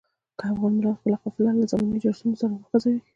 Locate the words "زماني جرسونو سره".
1.71-2.53